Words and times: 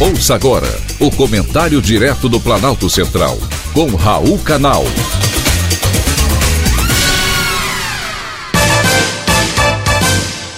Ouça 0.00 0.36
agora 0.36 0.68
o 1.00 1.10
comentário 1.10 1.82
direto 1.82 2.28
do 2.28 2.38
Planalto 2.38 2.88
Central, 2.88 3.36
com 3.72 3.96
Raul 3.96 4.38
Canal. 4.38 4.84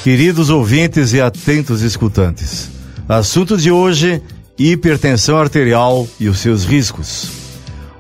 Queridos 0.05 0.51
ouvintes 0.51 1.15
e 1.15 1.23
atentos 1.23 1.81
escutantes, 1.81 2.69
assunto 3.09 3.57
de 3.57 3.71
hoje: 3.71 4.21
hipertensão 4.59 5.39
arterial 5.39 6.07
e 6.21 6.29
os 6.29 6.39
seus 6.39 6.67
riscos. 6.67 7.31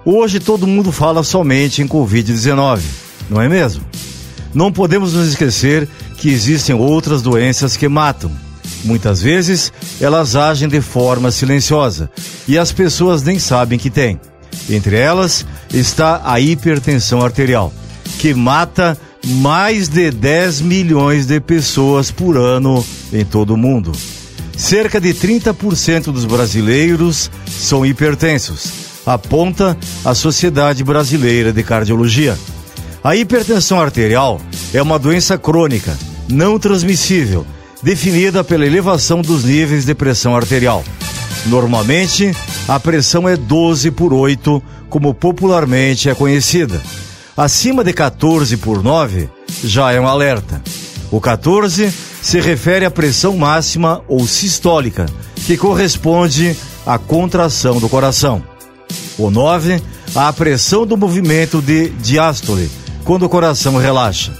Hoje 0.04 0.40
todo 0.40 0.66
mundo 0.66 0.92
fala 0.92 1.22
somente 1.22 1.80
em 1.80 1.88
Covid-19, 1.88 2.82
não 3.30 3.40
é 3.40 3.48
mesmo? 3.48 3.82
Não 4.52 4.70
podemos 4.70 5.14
nos 5.14 5.28
esquecer 5.28 5.88
que 6.18 6.28
existem 6.28 6.74
outras 6.74 7.22
doenças 7.22 7.78
que 7.78 7.88
matam 7.88 8.30
Muitas 8.84 9.20
vezes, 9.20 9.72
elas 10.00 10.34
agem 10.36 10.68
de 10.68 10.80
forma 10.80 11.30
silenciosa 11.30 12.10
e 12.48 12.58
as 12.58 12.72
pessoas 12.72 13.22
nem 13.22 13.38
sabem 13.38 13.78
que 13.78 13.90
tem. 13.90 14.18
Entre 14.68 14.96
elas 14.96 15.46
está 15.72 16.22
a 16.24 16.40
hipertensão 16.40 17.20
arterial, 17.20 17.72
que 18.18 18.34
mata 18.34 18.96
mais 19.24 19.88
de 19.88 20.10
10 20.10 20.62
milhões 20.62 21.26
de 21.26 21.40
pessoas 21.40 22.10
por 22.10 22.36
ano 22.36 22.84
em 23.12 23.24
todo 23.24 23.54
o 23.54 23.56
mundo. 23.56 23.92
Cerca 24.56 25.00
de 25.00 25.14
30% 25.14 26.04
dos 26.12 26.24
brasileiros 26.24 27.30
são 27.46 27.84
hipertensos, 27.84 28.70
aponta 29.06 29.76
a 30.04 30.14
Sociedade 30.14 30.84
Brasileira 30.84 31.52
de 31.52 31.62
Cardiologia. 31.62 32.38
A 33.02 33.16
hipertensão 33.16 33.80
arterial 33.80 34.40
é 34.74 34.82
uma 34.82 34.98
doença 34.98 35.38
crônica, 35.38 35.96
não 36.28 36.58
transmissível 36.58 37.46
definida 37.82 38.44
pela 38.44 38.66
elevação 38.66 39.22
dos 39.22 39.44
níveis 39.44 39.84
de 39.84 39.94
pressão 39.94 40.36
arterial. 40.36 40.84
Normalmente, 41.46 42.34
a 42.68 42.78
pressão 42.78 43.28
é 43.28 43.36
12 43.36 43.90
por 43.90 44.12
8, 44.12 44.62
como 44.88 45.14
popularmente 45.14 46.08
é 46.08 46.14
conhecida. 46.14 46.80
Acima 47.36 47.82
de 47.82 47.92
14 47.92 48.56
por 48.58 48.82
9 48.82 49.28
já 49.64 49.92
é 49.92 50.00
um 50.00 50.06
alerta. 50.06 50.62
O 51.10 51.20
14 51.20 51.92
se 52.20 52.40
refere 52.40 52.84
à 52.84 52.90
pressão 52.90 53.36
máxima 53.36 54.02
ou 54.06 54.26
sistólica, 54.26 55.06
que 55.46 55.56
corresponde 55.56 56.54
à 56.86 56.98
contração 56.98 57.80
do 57.80 57.88
coração. 57.88 58.42
O 59.16 59.30
9, 59.30 59.82
à 60.14 60.32
pressão 60.32 60.86
do 60.86 60.96
movimento 60.96 61.62
de 61.62 61.88
diástole, 61.88 62.70
quando 63.04 63.24
o 63.24 63.28
coração 63.28 63.78
relaxa. 63.78 64.32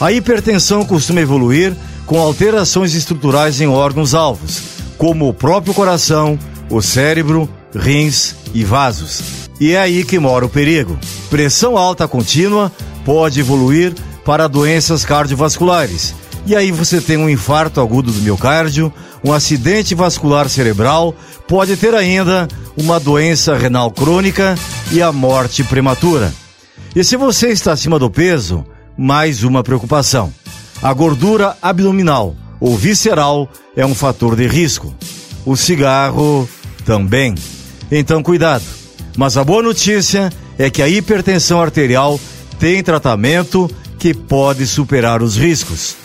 A 0.00 0.10
hipertensão 0.10 0.84
costuma 0.84 1.20
evoluir 1.20 1.76
com 2.10 2.20
alterações 2.20 2.96
estruturais 2.96 3.60
em 3.60 3.68
órgãos-alvos, 3.68 4.60
como 4.98 5.28
o 5.28 5.32
próprio 5.32 5.72
coração, 5.72 6.36
o 6.68 6.82
cérebro, 6.82 7.48
rins 7.72 8.34
e 8.52 8.64
vasos. 8.64 9.22
E 9.60 9.74
é 9.74 9.78
aí 9.78 10.02
que 10.02 10.18
mora 10.18 10.44
o 10.44 10.48
perigo. 10.48 10.98
Pressão 11.30 11.78
alta 11.78 12.08
contínua 12.08 12.72
pode 13.04 13.38
evoluir 13.38 13.94
para 14.24 14.48
doenças 14.48 15.04
cardiovasculares. 15.04 16.12
E 16.44 16.56
aí 16.56 16.72
você 16.72 17.00
tem 17.00 17.16
um 17.16 17.30
infarto 17.30 17.80
agudo 17.80 18.10
do 18.10 18.20
miocárdio, 18.22 18.92
um 19.22 19.32
acidente 19.32 19.94
vascular 19.94 20.48
cerebral, 20.48 21.14
pode 21.46 21.76
ter 21.76 21.94
ainda 21.94 22.48
uma 22.76 22.98
doença 22.98 23.56
renal 23.56 23.88
crônica 23.88 24.56
e 24.90 25.00
a 25.00 25.12
morte 25.12 25.62
prematura. 25.62 26.32
E 26.92 27.04
se 27.04 27.16
você 27.16 27.50
está 27.50 27.70
acima 27.70 28.00
do 28.00 28.10
peso, 28.10 28.66
mais 28.98 29.44
uma 29.44 29.62
preocupação. 29.62 30.39
A 30.82 30.94
gordura 30.94 31.56
abdominal 31.60 32.34
ou 32.58 32.74
visceral 32.74 33.50
é 33.76 33.84
um 33.84 33.94
fator 33.94 34.34
de 34.34 34.46
risco. 34.46 34.94
O 35.44 35.54
cigarro 35.54 36.48
também. 36.86 37.34
Então, 37.92 38.22
cuidado. 38.22 38.64
Mas 39.16 39.36
a 39.36 39.44
boa 39.44 39.62
notícia 39.62 40.32
é 40.58 40.70
que 40.70 40.80
a 40.82 40.88
hipertensão 40.88 41.60
arterial 41.60 42.18
tem 42.58 42.82
tratamento 42.82 43.70
que 43.98 44.14
pode 44.14 44.66
superar 44.66 45.22
os 45.22 45.36
riscos. 45.36 45.96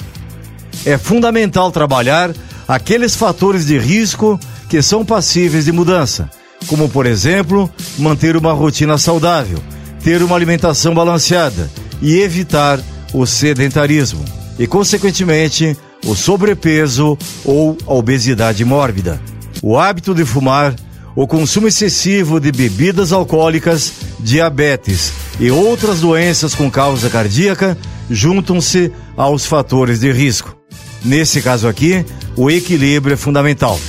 É 0.86 0.98
fundamental 0.98 1.72
trabalhar 1.72 2.34
aqueles 2.68 3.16
fatores 3.16 3.66
de 3.66 3.78
risco 3.78 4.38
que 4.70 4.82
são 4.82 5.06
passíveis 5.06 5.66
de 5.66 5.72
mudança, 5.72 6.30
como, 6.68 6.90
por 6.90 7.06
exemplo, 7.06 7.70
manter 7.98 8.36
uma 8.36 8.52
rotina 8.52 8.98
saudável, 8.98 9.60
ter 10.04 10.22
uma 10.22 10.36
alimentação 10.36 10.94
balanceada 10.94 11.72
e 12.02 12.20
evitar 12.20 12.80
o 13.14 13.26
sedentarismo 13.26 14.26
e, 14.58 14.68
consequentemente, 14.68 15.78
o 16.06 16.16
sobrepeso 16.16 17.18
ou 17.44 17.78
a 17.86 17.94
obesidade 17.94 18.64
mórbida. 18.64 19.22
O 19.62 19.78
hábito 19.78 20.14
de 20.14 20.24
fumar, 20.26 20.76
o 21.16 21.26
consumo 21.26 21.68
excessivo 21.68 22.40
de 22.40 22.52
bebidas 22.52 23.12
alcoólicas, 23.12 23.94
diabetes 24.20 25.14
e 25.40 25.50
outras 25.50 26.02
doenças 26.02 26.54
com 26.54 26.70
causa 26.70 27.10
cardíaca 27.10 27.78
juntam-se 28.10 28.92
aos 29.16 29.46
fatores 29.46 30.00
de 30.00 30.12
risco. 30.12 30.56
Nesse 31.04 31.42
caso 31.42 31.68
aqui, 31.68 32.06
o 32.36 32.50
equilíbrio 32.50 33.14
é 33.14 33.18
fundamental. 33.18 33.80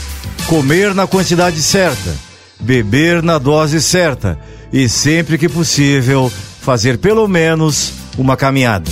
Comer 0.47 0.95
na 0.95 1.07
quantidade 1.07 1.61
certa, 1.61 2.15
beber 2.61 3.23
na 3.23 3.39
dose 3.39 3.81
certa 3.81 4.39
e, 4.73 4.89
sempre 4.89 5.37
que 5.37 5.49
possível, 5.49 6.31
fazer 6.61 6.99
pelo 6.99 7.27
menos 7.27 7.93
uma 8.17 8.37
caminhada. 8.37 8.91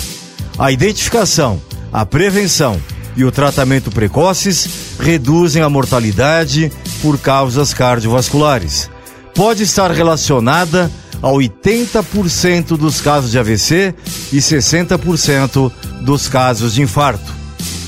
A 0.57 0.71
identificação, 0.71 1.61
a 1.93 2.07
prevenção 2.07 2.81
e 3.17 3.25
o 3.25 3.33
tratamento 3.33 3.91
precoces 3.91 4.69
reduzem 5.01 5.63
a 5.63 5.69
mortalidade 5.69 6.71
por 7.03 7.19
causas 7.19 7.75
cardiovasculares. 7.75 8.89
Pode 9.35 9.65
estar 9.65 9.91
relacionada 9.91 10.91
a 11.21 11.29
80% 11.29 12.77
dos 12.77 13.01
casos 13.01 13.33
de 13.33 13.39
AVC 13.39 13.95
e 14.33 14.37
60% 14.37 15.73
dos 16.03 16.29
casos 16.29 16.75
de 16.75 16.83
infarto. 16.83 17.35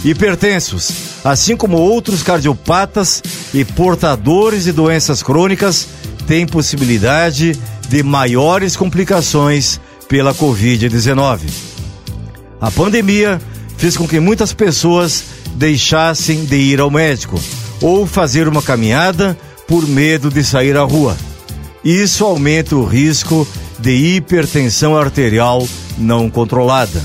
Hipertensos, 0.05 0.91
assim 1.25 1.57
como 1.57 1.77
outros 1.77 2.23
cardiopatas 2.23 3.23
e 3.55 3.65
portadores 3.65 4.65
de 4.65 4.73
doenças 4.73 5.23
crônicas, 5.23 5.87
têm 6.27 6.47
possibilidade 6.47 7.57
de 7.89 8.03
maiores 8.03 8.77
complicações 8.77 9.81
pela 10.09 10.35
Covid-19. 10.35 11.66
A 12.61 12.71
pandemia 12.71 13.41
fez 13.77 13.97
com 13.97 14.09
que 14.09 14.21
muitas 14.21 14.53
pessoas 14.53 15.25
deixassem 15.55 16.45
de 16.45 16.57
ir 16.57 16.81
ao 16.81 16.91
médico 16.91 17.41
ou 17.81 18.07
fazer 18.07 18.49
uma 18.49 18.63
caminhada 18.63 19.37
por 19.67 19.87
medo 19.87 20.31
de 20.31 20.43
sair 20.45 20.77
à 20.77 20.83
rua. 20.83 21.17
Isso 21.85 22.25
aumenta 22.25 22.75
o 22.75 22.85
risco 22.85 23.47
de 23.79 23.91
hipertensão 23.93 24.97
arterial 24.97 25.67
não 25.99 26.31
controlada. 26.31 27.03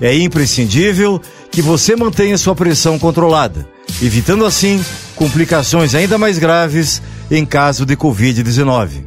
É 0.00 0.16
imprescindível 0.16 1.20
que 1.50 1.62
você 1.62 1.96
mantenha 1.96 2.36
sua 2.36 2.54
pressão 2.54 2.98
controlada, 2.98 3.66
evitando 4.02 4.44
assim 4.44 4.84
complicações 5.14 5.94
ainda 5.94 6.18
mais 6.18 6.38
graves 6.38 7.00
em 7.30 7.44
caso 7.44 7.86
de 7.86 7.96
Covid-19. 7.96 9.04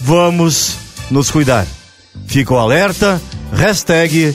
Vamos 0.00 0.76
nos 1.10 1.30
cuidar. 1.30 1.66
Fica 2.26 2.54
o 2.54 2.58
alerta, 2.58 3.20
hashtag 3.52 4.34